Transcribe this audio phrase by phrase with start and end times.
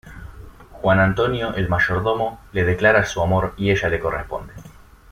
[0.71, 4.51] Juan Antonio, el mayordomo, le declara su amor y ella le corresponde.